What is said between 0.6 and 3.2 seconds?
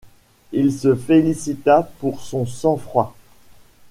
se félicita pour son sang-froid.